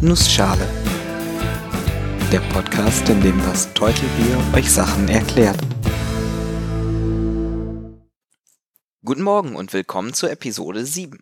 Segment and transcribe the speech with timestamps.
[0.00, 0.64] Nussschale.
[2.30, 5.58] Der Podcast, in dem das Teutelbier euch Sachen erklärt.
[9.04, 11.18] Guten Morgen und willkommen zur Episode 7.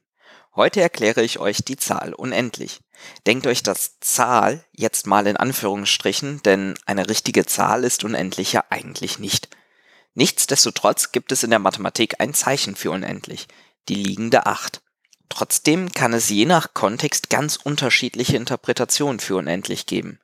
[0.55, 2.83] Heute erkläre ich euch die Zahl unendlich.
[3.27, 8.63] Denkt euch das Zahl jetzt mal in Anführungsstrichen, denn eine richtige Zahl ist unendlich ja
[8.69, 9.49] eigentlich nicht.
[10.13, 13.49] Nichtsdestotrotz gibt es in der Mathematik ein Zeichen für unendlich,
[13.89, 14.83] die liegende 8.
[15.29, 20.21] Trotzdem kann es je nach Kontext ganz unterschiedliche Interpretationen für unendlich geben.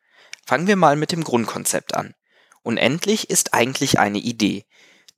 [0.47, 2.15] Fangen wir mal mit dem Grundkonzept an.
[2.63, 4.65] Unendlich ist eigentlich eine Idee,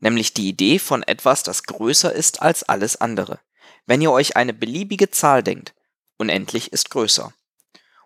[0.00, 3.40] nämlich die Idee von etwas, das größer ist als alles andere.
[3.86, 5.74] Wenn ihr euch eine beliebige Zahl denkt,
[6.16, 7.32] unendlich ist größer.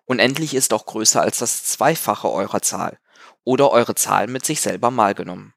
[0.05, 2.99] Unendlich ist auch größer als das Zweifache eurer Zahl
[3.43, 5.53] oder eure Zahl mit sich selber mal genommen.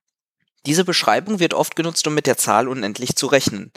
[0.66, 3.73] Diese Beschreibung wird oft genutzt, um mit der Zahl unendlich zu rechnen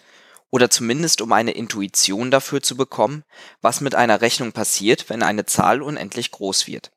[0.52, 3.23] oder zumindest um eine Intuition dafür zu bekommen,
[3.62, 6.91] was mit einer Rechnung passiert, wenn eine Zahl unendlich groß wird.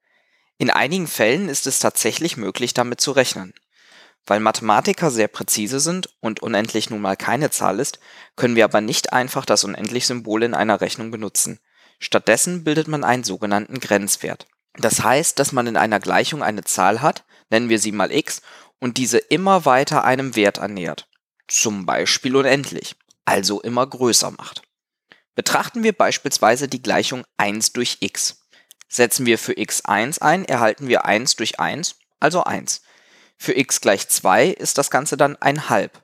[0.58, 3.54] In einigen Fällen ist es tatsächlich möglich, damit zu rechnen.
[4.26, 7.98] Weil Mathematiker sehr präzise sind und unendlich nun mal keine Zahl ist,
[8.36, 11.60] können wir aber nicht einfach das Unendlich-Symbol in einer Rechnung benutzen.
[11.98, 14.46] Stattdessen bildet man einen sogenannten Grenzwert.
[14.74, 18.42] Das heißt, dass man in einer Gleichung eine Zahl hat, nennen wir sie mal x,
[18.80, 21.08] und diese immer weiter einem Wert annähert.
[21.48, 22.94] Zum Beispiel unendlich
[23.28, 24.62] also immer größer macht.
[25.34, 28.40] Betrachten wir beispielsweise die Gleichung 1 durch x.
[28.88, 32.80] Setzen wir für x1 ein, erhalten wir 1 durch 1, also 1.
[33.36, 36.02] Für x gleich 2 ist das Ganze dann ein halb.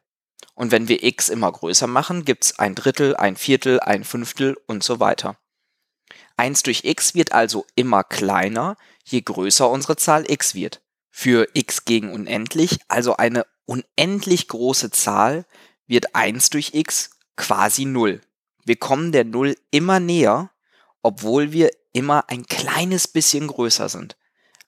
[0.54, 4.58] Und wenn wir x immer größer machen, gibt es ein Drittel, ein Viertel, ein Fünftel
[4.66, 5.38] und so weiter.
[6.36, 10.82] 1 durch x wird also immer kleiner, je größer unsere Zahl x wird.
[11.10, 15.46] Für x gegen unendlich, also eine unendlich große Zahl,
[15.86, 18.20] wird 1 durch x quasi 0.
[18.64, 20.50] Wir kommen der 0 immer näher,
[21.02, 24.16] obwohl wir immer ein kleines bisschen größer sind.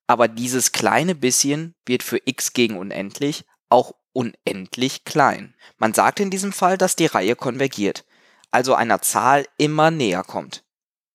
[0.07, 5.55] Aber dieses kleine bisschen wird für x gegen unendlich auch unendlich klein.
[5.79, 8.05] Man sagt in diesem Fall, dass die Reihe konvergiert,
[8.51, 10.65] also einer Zahl immer näher kommt.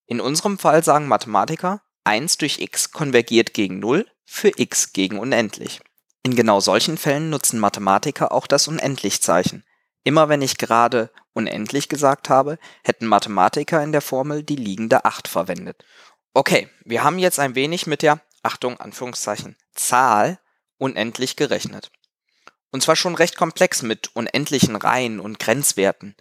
[0.06, 5.80] In unserem Fall sagen Mathematiker, 1 durch x konvergiert gegen 0 für x gegen unendlich.
[6.24, 9.64] In genau solchen Fällen nutzen Mathematiker auch das Unendlichzeichen.
[10.04, 15.28] Immer wenn ich gerade unendlich gesagt habe, hätten Mathematiker in der Formel die liegende 8
[15.28, 15.86] verwendet.
[16.34, 20.40] Okay, wir haben jetzt ein wenig mit der, Achtung, Anführungszeichen, Zahl
[20.78, 21.92] unendlich gerechnet.
[22.72, 26.16] Und zwar schon recht komplex mit unendlichen Reihen und Grenzwerten.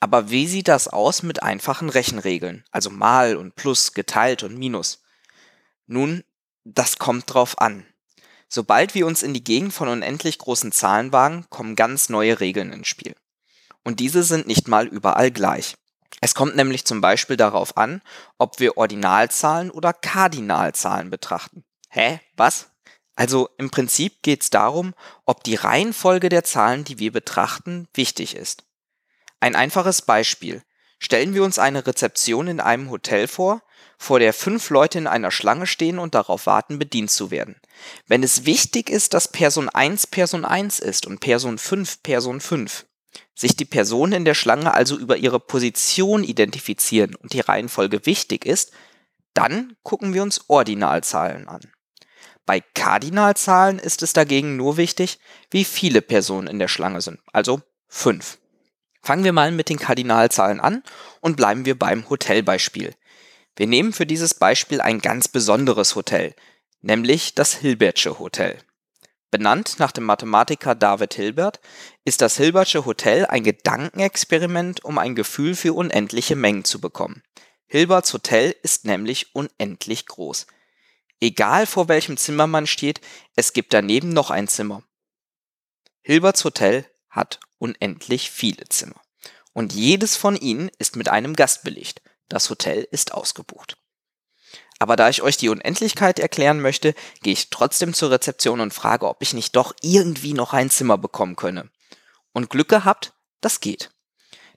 [0.00, 5.04] Aber wie sieht das aus mit einfachen Rechenregeln, also mal und plus, geteilt und minus?
[5.86, 6.24] Nun,
[6.64, 7.86] das kommt drauf an.
[8.48, 12.72] Sobald wir uns in die Gegend von unendlich großen Zahlen wagen, kommen ganz neue Regeln
[12.72, 13.14] ins Spiel
[13.84, 15.76] und diese sind nicht mal überall gleich.
[16.20, 18.02] Es kommt nämlich zum Beispiel darauf an,
[18.38, 21.64] ob wir Ordinalzahlen oder Kardinalzahlen betrachten.
[21.88, 22.20] Hä?
[22.36, 22.70] Was?
[23.16, 24.94] Also im Prinzip geht es darum,
[25.26, 28.64] ob die Reihenfolge der Zahlen, die wir betrachten, wichtig ist.
[29.40, 30.62] Ein einfaches Beispiel.
[30.98, 33.62] Stellen wir uns eine Rezeption in einem Hotel vor,
[33.98, 37.60] vor der fünf Leute in einer Schlange stehen und darauf warten, bedient zu werden.
[38.06, 42.86] Wenn es wichtig ist, dass Person 1 Person 1 ist und Person 5 Person 5,
[43.34, 48.44] sich die Personen in der Schlange also über ihre Position identifizieren und die Reihenfolge wichtig
[48.44, 48.72] ist,
[49.34, 51.62] dann gucken wir uns Ordinalzahlen an.
[52.44, 57.62] Bei Kardinalzahlen ist es dagegen nur wichtig, wie viele Personen in der Schlange sind, also
[57.88, 58.38] fünf.
[59.00, 60.82] Fangen wir mal mit den Kardinalzahlen an
[61.20, 62.94] und bleiben wir beim Hotelbeispiel.
[63.56, 66.34] Wir nehmen für dieses Beispiel ein ganz besonderes Hotel,
[66.80, 68.58] nämlich das Hilbertsche Hotel.
[69.32, 71.58] Benannt nach dem Mathematiker David Hilbert
[72.04, 77.22] ist das Hilbertsche Hotel ein Gedankenexperiment, um ein Gefühl für unendliche Mengen zu bekommen.
[77.66, 80.46] Hilberts Hotel ist nämlich unendlich groß.
[81.18, 83.00] Egal vor welchem Zimmer man steht,
[83.34, 84.82] es gibt daneben noch ein Zimmer.
[86.02, 89.00] Hilberts Hotel hat unendlich viele Zimmer.
[89.54, 92.02] Und jedes von ihnen ist mit einem Gast belegt.
[92.28, 93.78] Das Hotel ist ausgebucht.
[94.82, 99.06] Aber da ich euch die Unendlichkeit erklären möchte, gehe ich trotzdem zur Rezeption und frage,
[99.06, 101.70] ob ich nicht doch irgendwie noch ein Zimmer bekommen könne.
[102.32, 103.92] Und Glück gehabt, das geht.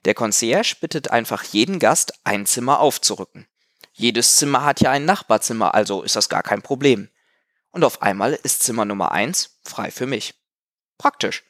[0.04, 3.46] Der Concierge bittet einfach jeden Gast, ein Zimmer aufzurücken.
[3.92, 7.08] Jedes Zimmer hat ja ein Nachbarzimmer, also ist das gar kein Problem.
[7.70, 10.34] Und auf einmal ist Zimmer Nummer 1 frei für mich.
[10.98, 11.44] Praktisch.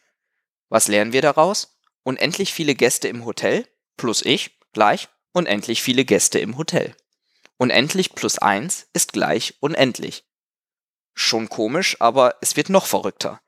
[0.68, 1.78] Was lernen wir daraus?
[2.02, 6.94] Unendlich viele Gäste im Hotel plus ich gleich unendlich viele Gäste im Hotel.
[7.58, 10.24] Unendlich plus 1 ist gleich unendlich.
[11.14, 13.40] Schon komisch, aber es wird noch verrückter.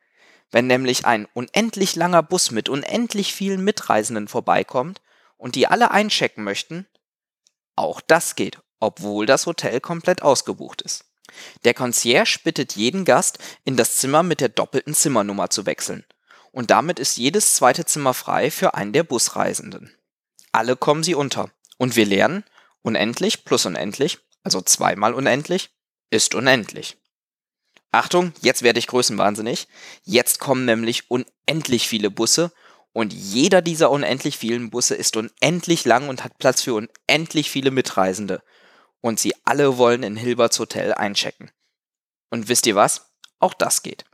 [0.50, 5.02] Wenn nämlich ein unendlich langer Bus mit unendlich vielen Mitreisenden vorbeikommt
[5.36, 6.86] und die alle einchecken möchten,
[7.76, 11.04] auch das geht obwohl das Hotel komplett ausgebucht ist.
[11.64, 16.04] Der Concierge bittet jeden Gast, in das Zimmer mit der doppelten Zimmernummer zu wechseln.
[16.52, 19.94] Und damit ist jedes zweite Zimmer frei für einen der Busreisenden.
[20.52, 21.50] Alle kommen sie unter.
[21.76, 22.44] Und wir lernen,
[22.88, 25.70] unendlich plus unendlich, also zweimal unendlich,
[26.10, 26.96] ist unendlich.
[27.92, 29.68] Achtung, jetzt werde ich größenwahnsinnig.
[30.04, 32.52] Jetzt kommen nämlich unendlich viele Busse
[32.92, 37.70] und jeder dieser unendlich vielen Busse ist unendlich lang und hat Platz für unendlich viele
[37.70, 38.42] Mitreisende.
[39.00, 41.50] Und sie alle wollen in Hilberts Hotel einchecken.
[42.30, 43.12] Und wisst ihr was?
[43.38, 44.04] Auch das geht.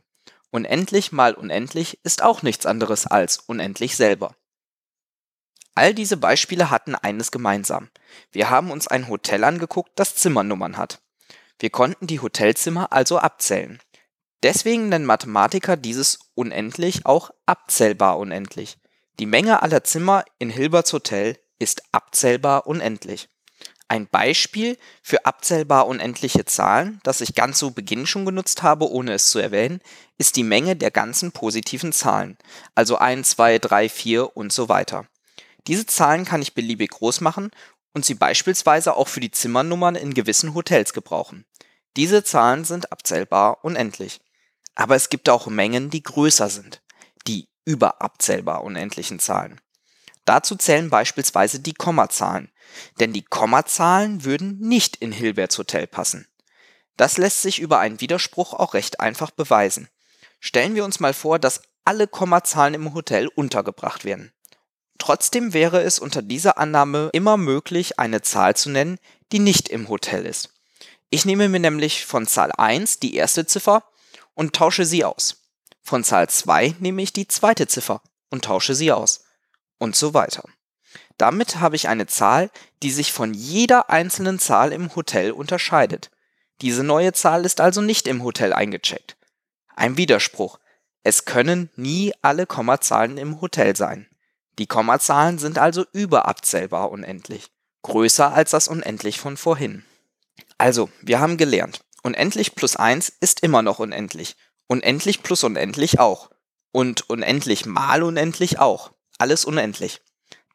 [0.51, 4.35] Unendlich mal unendlich ist auch nichts anderes als unendlich selber.
[5.75, 7.89] All diese Beispiele hatten eines gemeinsam.
[8.31, 11.01] Wir haben uns ein Hotel angeguckt, das Zimmernummern hat.
[11.59, 13.79] Wir konnten die Hotelzimmer also abzählen.
[14.41, 18.77] Deswegen nennen Mathematiker dieses unendlich auch abzählbar unendlich.
[19.19, 23.27] Die Menge aller Zimmer in Hilberts Hotel ist abzählbar unendlich.
[23.87, 29.13] Ein Beispiel für abzählbar unendliche Zahlen, das ich ganz zu Beginn schon genutzt habe, ohne
[29.13, 29.79] es zu erwähnen,
[30.17, 32.37] ist die Menge der ganzen positiven Zahlen,
[32.73, 35.05] also 1, 2, 3, 4 und so weiter.
[35.67, 37.51] Diese Zahlen kann ich beliebig groß machen
[37.93, 41.45] und sie beispielsweise auch für die Zimmernummern in gewissen Hotels gebrauchen.
[41.95, 44.19] Diese Zahlen sind abzählbar unendlich.
[44.75, 46.81] Aber es gibt auch Mengen, die größer sind,
[47.27, 49.61] die überabzählbar unendlichen Zahlen.
[50.25, 52.51] Dazu zählen beispielsweise die Kommazahlen,
[52.99, 56.27] denn die Kommazahlen würden nicht in Hilberts Hotel passen.
[56.97, 59.87] Das lässt sich über einen Widerspruch auch recht einfach beweisen.
[60.39, 64.33] Stellen wir uns mal vor, dass alle Kommazahlen im Hotel untergebracht werden.
[64.97, 68.97] Trotzdem wäre es unter dieser Annahme immer möglich, eine Zahl zu nennen,
[69.31, 70.49] die nicht im Hotel ist.
[71.09, 73.83] Ich nehme mir nämlich von Zahl 1 die erste Ziffer
[74.33, 75.43] und tausche sie aus.
[75.81, 79.23] Von Zahl 2 nehme ich die zweite Ziffer und tausche sie aus.
[79.77, 80.43] Und so weiter.
[81.17, 82.49] Damit habe ich eine Zahl,
[82.81, 86.11] die sich von jeder einzelnen Zahl im Hotel unterscheidet.
[86.61, 89.17] Diese neue Zahl ist also nicht im Hotel eingecheckt.
[89.75, 90.59] Ein Widerspruch.
[91.03, 94.07] Es können nie alle Kommazahlen im Hotel sein.
[94.57, 99.83] Die Kommazahlen sind also überabzählbar unendlich, größer als das unendlich von vorhin.
[100.57, 104.37] Also, wir haben gelernt, unendlich plus 1 ist immer noch unendlich,
[104.67, 106.29] unendlich plus unendlich auch
[106.71, 110.01] und unendlich mal unendlich auch, alles unendlich.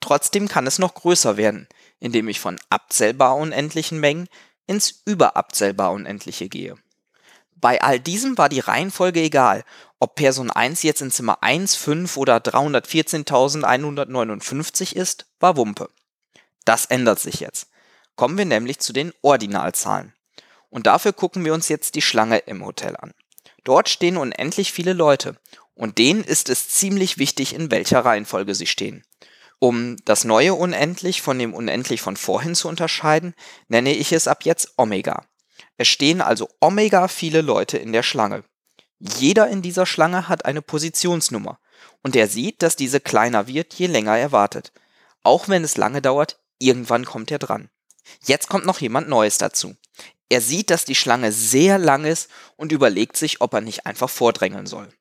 [0.00, 1.68] Trotzdem kann es noch größer werden,
[1.98, 4.28] indem ich von abzählbar unendlichen Mengen
[4.66, 6.76] ins überabzählbar Unendliche gehe.
[7.60, 9.64] Bei all diesem war die Reihenfolge egal,
[9.98, 15.90] ob Person 1 jetzt in Zimmer 1, 5 oder 314.159 ist, war Wumpe.
[16.64, 17.68] Das ändert sich jetzt.
[18.16, 20.14] Kommen wir nämlich zu den Ordinalzahlen.
[20.70, 23.12] Und dafür gucken wir uns jetzt die Schlange im Hotel an.
[23.64, 25.36] Dort stehen unendlich viele Leute
[25.74, 29.04] und denen ist es ziemlich wichtig, in welcher Reihenfolge sie stehen.
[29.58, 33.34] Um das neue Unendlich von dem Unendlich von vorhin zu unterscheiden,
[33.68, 35.26] nenne ich es ab jetzt Omega.
[35.80, 38.44] Es stehen also Omega viele Leute in der Schlange.
[38.98, 41.58] Jeder in dieser Schlange hat eine Positionsnummer
[42.02, 44.72] und er sieht, dass diese kleiner wird, je länger er wartet.
[45.22, 47.70] Auch wenn es lange dauert, irgendwann kommt er dran.
[48.26, 49.74] Jetzt kommt noch jemand Neues dazu.
[50.28, 54.10] Er sieht, dass die Schlange sehr lang ist und überlegt sich, ob er nicht einfach
[54.10, 54.92] vordrängeln soll.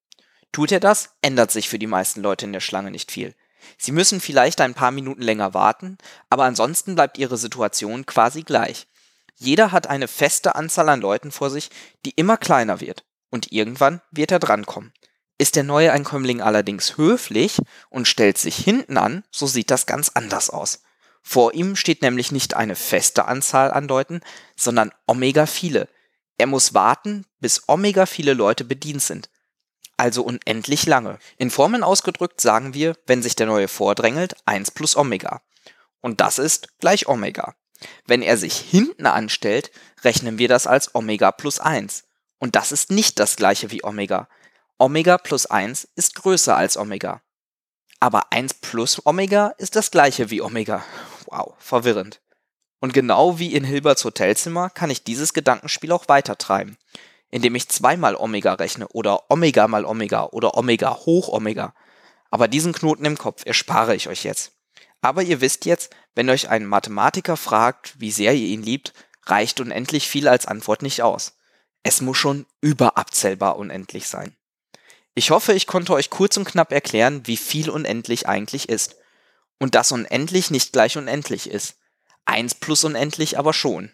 [0.54, 3.36] Tut er das, ändert sich für die meisten Leute in der Schlange nicht viel.
[3.78, 5.98] Sie müssen vielleicht ein paar Minuten länger warten,
[6.30, 8.88] aber ansonsten bleibt ihre Situation quasi gleich.
[9.40, 11.70] Jeder hat eine feste Anzahl an Leuten vor sich,
[12.06, 13.06] die immer kleiner wird.
[13.30, 14.94] Und irgendwann wird er drankommen.
[15.38, 17.58] Ist der neue Einkömmling allerdings höflich
[17.90, 20.82] und stellt sich hinten an, so sieht das ganz anders aus.
[21.22, 24.20] Vor ihm steht nämlich nicht eine feste Anzahl an Leuten,
[24.58, 25.88] sondern Omega viele.
[26.38, 29.30] Er muss warten, bis Omega viele Leute bedient sind.
[29.96, 31.20] Also unendlich lange.
[31.38, 35.42] In Formeln ausgedrückt sagen wir, wenn sich der neue vordrängelt, 1 plus Omega.
[36.02, 37.56] Und das ist gleich Omega.
[38.06, 39.72] Wenn er sich hinten anstellt,
[40.04, 42.04] rechnen wir das als Omega plus 1.
[42.40, 44.28] Und das ist nicht das gleiche wie Omega.
[44.78, 47.22] Omega plus 1 ist größer als Omega.
[48.00, 50.84] Aber 1 plus Omega ist das gleiche wie Omega.
[51.26, 52.22] Wow, verwirrend.
[52.80, 56.78] Und genau wie in Hilberts Hotelzimmer kann ich dieses Gedankenspiel auch weitertreiben,
[57.30, 61.74] indem ich zweimal Omega rechne oder Omega mal Omega oder Omega hoch Omega.
[62.32, 64.54] Aber diesen Knoten im Kopf erspare ich euch jetzt.
[65.02, 68.94] Aber ihr wisst jetzt, wenn euch ein Mathematiker fragt, wie sehr ihr ihn liebt,
[69.26, 71.38] reicht unendlich viel als Antwort nicht aus.
[71.84, 74.36] Es muss schon überabzählbar unendlich sein.
[75.16, 78.98] Ich hoffe, ich konnte euch kurz und knapp erklären, wie viel unendlich eigentlich ist.
[79.58, 81.78] Und dass unendlich nicht gleich unendlich ist.
[82.26, 83.92] Eins plus unendlich aber schon.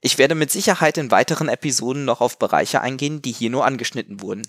[0.00, 4.20] Ich werde mit Sicherheit in weiteren Episoden noch auf Bereiche eingehen, die hier nur angeschnitten
[4.20, 4.42] wurden.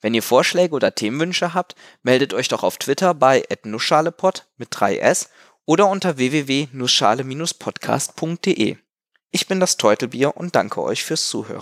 [0.00, 5.28] Wenn ihr Vorschläge oder Themenwünsche habt, meldet euch doch auf Twitter bei @nussschalepod mit 3s
[5.64, 8.76] oder unter www.nussschale-podcast.de.
[9.30, 11.60] Ich bin das Teutelbier und danke euch fürs Zuhören.